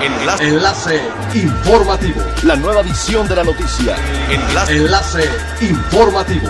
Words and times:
Enlace. 0.00 0.48
Enlace 0.48 1.00
informativo. 1.34 2.20
La 2.44 2.54
nueva 2.54 2.82
edición 2.82 3.26
de 3.26 3.34
la 3.34 3.42
noticia. 3.42 3.96
Enlace. 4.30 4.76
Enlace 4.76 5.24
informativo. 5.60 6.48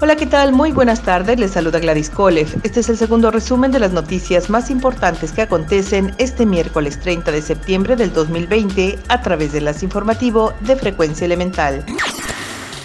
Hola, 0.00 0.16
¿qué 0.16 0.26
tal? 0.26 0.52
Muy 0.52 0.72
buenas 0.72 1.02
tardes. 1.02 1.38
Les 1.38 1.52
saluda 1.52 1.78
Gladys 1.78 2.10
Kolev. 2.10 2.48
Este 2.64 2.80
es 2.80 2.88
el 2.88 2.96
segundo 2.96 3.30
resumen 3.30 3.70
de 3.70 3.78
las 3.78 3.92
noticias 3.92 4.50
más 4.50 4.70
importantes 4.70 5.30
que 5.30 5.42
acontecen 5.42 6.12
este 6.18 6.46
miércoles 6.46 6.98
30 6.98 7.30
de 7.30 7.42
septiembre 7.42 7.94
del 7.94 8.12
2020 8.12 8.98
a 9.08 9.22
través 9.22 9.52
de 9.52 9.60
las 9.60 9.84
informativo 9.84 10.52
de 10.60 10.74
Frecuencia 10.74 11.24
Elemental. 11.24 11.84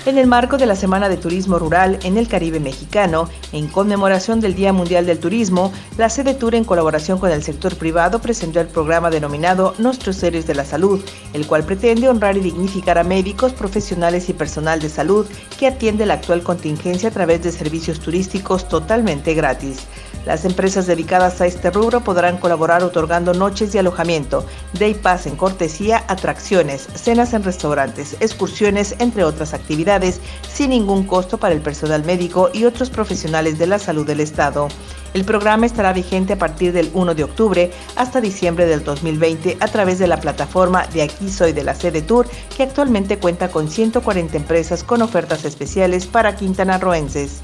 En 0.09 0.17
el 0.17 0.25
marco 0.25 0.57
de 0.57 0.65
la 0.65 0.75
Semana 0.75 1.07
de 1.07 1.17
Turismo 1.17 1.59
Rural 1.59 1.99
en 2.01 2.17
el 2.17 2.27
Caribe 2.27 2.59
Mexicano, 2.59 3.29
en 3.51 3.67
conmemoración 3.67 4.39
del 4.39 4.55
Día 4.55 4.73
Mundial 4.73 5.05
del 5.05 5.19
Turismo, 5.19 5.71
la 5.99 6.09
sede 6.09 6.33
Tour 6.33 6.55
en 6.55 6.63
colaboración 6.63 7.19
con 7.19 7.29
el 7.29 7.43
sector 7.43 7.75
privado 7.75 8.17
presentó 8.19 8.59
el 8.59 8.65
programa 8.65 9.11
denominado 9.11 9.75
Nuestros 9.77 10.15
Seres 10.15 10.47
de 10.47 10.55
la 10.55 10.65
Salud, 10.65 10.99
el 11.33 11.45
cual 11.45 11.63
pretende 11.63 12.09
honrar 12.09 12.35
y 12.37 12.39
dignificar 12.39 12.97
a 12.97 13.03
médicos, 13.03 13.53
profesionales 13.53 14.29
y 14.29 14.33
personal 14.33 14.79
de 14.79 14.89
salud 14.89 15.27
que 15.59 15.67
atiende 15.67 16.07
la 16.07 16.15
actual 16.15 16.41
contingencia 16.41 17.09
a 17.09 17.13
través 17.13 17.43
de 17.43 17.51
servicios 17.51 17.99
turísticos 17.99 18.67
totalmente 18.67 19.35
gratis. 19.35 19.85
Las 20.29 20.45
empresas 20.45 20.85
dedicadas 20.85 21.41
a 21.41 21.47
este 21.47 21.71
rubro 21.71 22.01
podrán 22.01 22.37
colaborar 22.37 22.83
otorgando 22.83 23.33
noches 23.33 23.71
de 23.71 23.79
alojamiento, 23.79 24.45
day 24.77 24.93
pass 24.93 25.25
en 25.25 25.35
cortesía, 25.35 26.03
atracciones, 26.07 26.87
cenas 26.93 27.33
en 27.33 27.43
restaurantes, 27.43 28.15
excursiones, 28.19 28.93
entre 28.99 29.23
otras 29.23 29.55
actividades, 29.55 30.21
sin 30.47 30.69
ningún 30.69 31.05
costo 31.05 31.39
para 31.39 31.55
el 31.55 31.61
personal 31.61 32.05
médico 32.05 32.51
y 32.53 32.65
otros 32.65 32.91
profesionales 32.91 33.57
de 33.57 33.65
la 33.65 33.79
salud 33.79 34.05
del 34.05 34.19
Estado. 34.19 34.67
El 35.15 35.25
programa 35.25 35.65
estará 35.65 35.93
vigente 35.93 36.33
a 36.33 36.37
partir 36.37 36.73
del 36.73 36.91
1 36.93 37.15
de 37.15 37.23
octubre 37.23 37.71
hasta 37.95 38.21
diciembre 38.21 38.67
del 38.67 38.83
2020 38.83 39.57
a 39.59 39.67
través 39.67 39.97
de 39.97 40.05
la 40.05 40.19
plataforma 40.19 40.85
de 40.93 41.01
Aquí 41.01 41.31
Soy 41.31 41.53
de 41.53 41.63
la 41.63 41.73
Sede 41.73 42.03
Tour, 42.03 42.27
que 42.55 42.61
actualmente 42.61 43.17
cuenta 43.17 43.49
con 43.49 43.67
140 43.67 44.37
empresas 44.37 44.83
con 44.83 45.01
ofertas 45.01 45.43
especiales 45.43 46.05
para 46.05 46.35
quintanarroenses. 46.35 47.41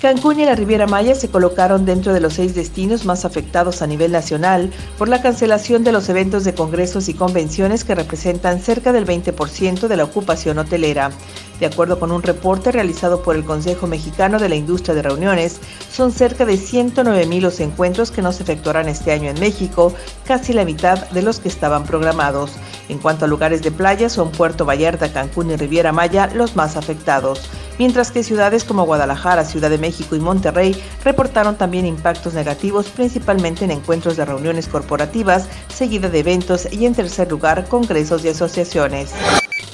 Cancún 0.00 0.40
y 0.40 0.46
la 0.46 0.54
Riviera 0.54 0.86
Maya 0.86 1.14
se 1.14 1.28
colocaron 1.28 1.84
dentro 1.84 2.14
de 2.14 2.20
los 2.20 2.32
seis 2.32 2.54
destinos 2.54 3.04
más 3.04 3.26
afectados 3.26 3.82
a 3.82 3.86
nivel 3.86 4.12
nacional 4.12 4.70
por 4.96 5.10
la 5.10 5.20
cancelación 5.20 5.84
de 5.84 5.92
los 5.92 6.08
eventos 6.08 6.42
de 6.44 6.54
congresos 6.54 7.10
y 7.10 7.14
convenciones 7.14 7.84
que 7.84 7.94
representan 7.94 8.60
cerca 8.60 8.92
del 8.92 9.06
20% 9.06 9.88
de 9.88 9.96
la 9.98 10.04
ocupación 10.04 10.58
hotelera. 10.58 11.10
De 11.58 11.66
acuerdo 11.66 12.00
con 12.00 12.12
un 12.12 12.22
reporte 12.22 12.72
realizado 12.72 13.22
por 13.22 13.36
el 13.36 13.44
Consejo 13.44 13.86
Mexicano 13.86 14.38
de 14.38 14.48
la 14.48 14.54
Industria 14.54 14.94
de 14.94 15.02
Reuniones, 15.02 15.60
son 15.92 16.12
cerca 16.12 16.46
de 16.46 16.56
109 16.56 17.26
mil 17.26 17.42
los 17.42 17.60
encuentros 17.60 18.10
que 18.10 18.22
no 18.22 18.32
se 18.32 18.42
efectuarán 18.42 18.88
este 18.88 19.12
año 19.12 19.28
en 19.28 19.38
México, 19.38 19.92
casi 20.24 20.54
la 20.54 20.64
mitad 20.64 21.10
de 21.10 21.20
los 21.20 21.40
que 21.40 21.50
estaban 21.50 21.84
programados. 21.84 22.52
En 22.88 22.98
cuanto 22.98 23.26
a 23.26 23.28
lugares 23.28 23.60
de 23.60 23.70
playa, 23.70 24.08
son 24.08 24.32
Puerto 24.32 24.64
Vallarta, 24.64 25.12
Cancún 25.12 25.50
y 25.50 25.56
Riviera 25.56 25.92
Maya 25.92 26.30
los 26.32 26.56
más 26.56 26.78
afectados 26.78 27.50
mientras 27.80 28.10
que 28.10 28.22
ciudades 28.22 28.64
como 28.64 28.84
Guadalajara, 28.84 29.42
Ciudad 29.42 29.70
de 29.70 29.78
México 29.78 30.14
y 30.14 30.20
Monterrey 30.20 30.76
reportaron 31.02 31.56
también 31.56 31.86
impactos 31.86 32.34
negativos, 32.34 32.90
principalmente 32.90 33.64
en 33.64 33.70
encuentros 33.70 34.18
de 34.18 34.26
reuniones 34.26 34.68
corporativas, 34.68 35.48
seguida 35.72 36.10
de 36.10 36.18
eventos 36.18 36.70
y 36.70 36.84
en 36.84 36.94
tercer 36.94 37.30
lugar, 37.30 37.66
congresos 37.68 38.22
y 38.22 38.28
asociaciones. 38.28 39.14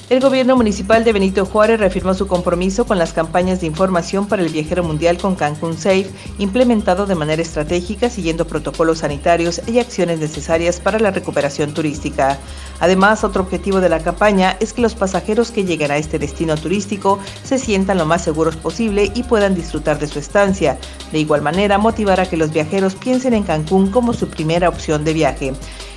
El 0.09 0.21
gobierno 0.21 0.55
municipal 0.55 1.03
de 1.03 1.11
Benito 1.11 1.45
Juárez 1.45 1.81
reafirmó 1.81 2.13
su 2.13 2.27
compromiso 2.27 2.85
con 2.85 2.97
las 2.97 3.11
campañas 3.11 3.59
de 3.59 3.67
información 3.67 4.25
para 4.25 4.41
el 4.41 4.47
viajero 4.47 4.81
mundial 4.81 5.17
con 5.17 5.35
Cancún 5.35 5.77
Safe, 5.77 6.09
implementado 6.37 7.05
de 7.05 7.15
manera 7.15 7.41
estratégica 7.41 8.09
siguiendo 8.09 8.47
protocolos 8.47 8.99
sanitarios 8.99 9.61
y 9.67 9.79
acciones 9.79 10.19
necesarias 10.19 10.79
para 10.79 10.97
la 10.99 11.11
recuperación 11.11 11.73
turística. 11.73 12.39
Además, 12.79 13.25
otro 13.25 13.43
objetivo 13.43 13.81
de 13.81 13.89
la 13.89 13.99
campaña 13.99 14.55
es 14.61 14.71
que 14.71 14.81
los 14.81 14.95
pasajeros 14.95 15.51
que 15.51 15.65
lleguen 15.65 15.91
a 15.91 15.97
este 15.97 16.19
destino 16.19 16.55
turístico 16.55 17.19
se 17.43 17.59
sientan 17.59 17.97
lo 17.97 18.05
más 18.05 18.23
seguros 18.23 18.55
posible 18.55 19.11
y 19.13 19.23
puedan 19.23 19.55
disfrutar 19.55 19.99
de 19.99 20.07
su 20.07 20.19
estancia. 20.19 20.77
De 21.11 21.19
igual 21.19 21.41
manera, 21.41 21.79
motivar 21.79 22.21
a 22.21 22.29
que 22.29 22.37
los 22.37 22.53
viajeros 22.53 22.95
piensen 22.95 23.33
en 23.33 23.43
Cancún 23.43 23.91
como 23.91 24.13
su 24.13 24.29
primera 24.29 24.69
opción 24.69 25.03
de 25.03 25.11
viaje. 25.11 25.53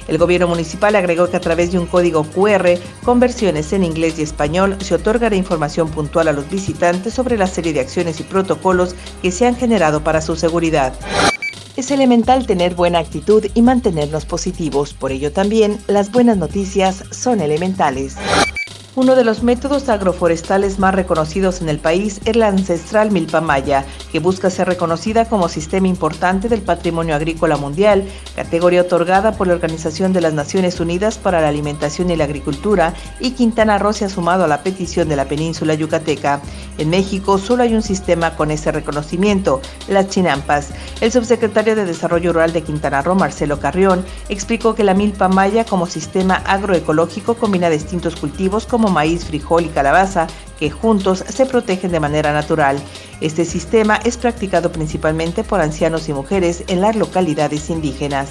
El 0.09 0.19
gobierno 0.19 0.49
municipal 0.49 0.97
agregó 0.97 1.31
que 1.31 1.37
a 1.37 1.41
través 1.41 1.72
de 1.72 1.78
un 1.78 1.87
código 1.87 2.25
QR 2.25 2.78
con 3.05 3.21
versiones 3.21 3.72
en 3.72 3.84
inglés 3.84 4.19
y 4.19 4.22
español 4.22 4.77
se 4.81 4.94
otorgará 4.94 5.37
información 5.37 5.88
puntual 5.88 6.28
a 6.28 6.33
los 6.33 6.49
visitantes 6.50 7.15
sobre 7.15 7.37
la 7.37 7.47
serie 7.47 7.72
de 7.72 7.81
acciones 7.81 8.21
y 8.21 8.25
protocolos 8.25 8.94
que 9.22 9.31
se 9.31 9.47
han 9.47 9.56
generado 9.56 10.03
para 10.03 10.21
su 10.21 10.37
seguridad. 10.37 10.93
Es 11.77 11.91
elemental 11.91 12.47
tener 12.47 12.75
buena 12.75 12.99
actitud 12.99 13.47
y 13.55 13.62
mantenernos 13.62 14.27
positivos, 14.27 14.93
por 14.93 15.12
ello 15.12 15.33
también 15.33 15.78
las 15.87 16.11
buenas 16.11 16.37
noticias 16.37 17.05
son 17.11 17.41
elementales. 17.41 18.17
Uno 19.00 19.16
de 19.16 19.25
los 19.25 19.43
métodos 19.43 19.88
agroforestales 19.88 20.78
más 20.78 20.94
reconocidos 20.94 21.62
en 21.62 21.71
el 21.71 21.78
país 21.78 22.21
es 22.27 22.37
la 22.37 22.49
ancestral 22.49 23.11
milpa 23.11 23.41
maya, 23.41 23.87
que 24.12 24.19
busca 24.19 24.50
ser 24.50 24.69
reconocida 24.69 25.25
como 25.25 25.49
sistema 25.49 25.88
importante 25.88 26.50
del 26.50 26.61
patrimonio 26.61 27.15
agrícola 27.15 27.56
mundial, 27.56 28.05
categoría 28.37 28.83
otorgada 28.83 29.33
por 29.33 29.47
la 29.47 29.55
Organización 29.55 30.12
de 30.12 30.21
las 30.21 30.34
Naciones 30.34 30.81
Unidas 30.81 31.16
para 31.16 31.41
la 31.41 31.49
Alimentación 31.49 32.11
y 32.11 32.16
la 32.16 32.25
Agricultura, 32.25 32.93
y 33.21 33.31
Quintana 33.31 33.78
Roo 33.78 33.94
se 33.94 34.05
ha 34.05 34.11
sumado 34.11 34.44
a 34.44 34.49
la 34.49 34.62
petición 34.62 35.09
de 35.09 35.17
la 35.17 35.25
península 35.25 35.72
yucateca. 35.72 36.43
En 36.77 36.91
México 36.91 37.38
solo 37.38 37.62
hay 37.62 37.75
un 37.75 37.82
sistema 37.82 38.37
con 38.37 38.50
ese 38.50 38.71
reconocimiento, 38.71 39.62
las 39.88 40.11
chinampas. 40.11 40.72
El 41.00 41.11
subsecretario 41.11 41.75
de 41.75 41.87
Desarrollo 41.87 42.34
Rural 42.34 42.53
de 42.53 42.65
Quintana 42.65 43.00
Roo, 43.00 43.15
Marcelo 43.15 43.61
Carrión, 43.61 44.05
explicó 44.28 44.75
que 44.75 44.84
la 44.84 44.93
milpa 44.93 45.28
maya 45.28 45.65
como 45.65 45.87
sistema 45.87 46.34
agroecológico 46.34 47.37
combina 47.37 47.71
distintos 47.71 48.15
cultivos 48.17 48.67
como 48.67 48.90
maíz, 48.91 49.25
frijol 49.25 49.67
y 49.67 49.69
calabaza, 49.69 50.27
que 50.59 50.71
juntos 50.71 51.25
se 51.28 51.47
protegen 51.47 51.91
de 51.91 52.01
manera 52.01 52.33
natural. 52.33 52.78
Este 53.21 53.45
sistema 53.45 53.97
es 54.05 54.17
practicado 54.17 54.71
principalmente 54.71 55.43
por 55.43 55.61
ancianos 55.61 56.09
y 56.09 56.12
mujeres 56.12 56.65
en 56.69 56.81
las 56.81 56.97
localidades 56.97 57.71
indígenas. 57.71 58.31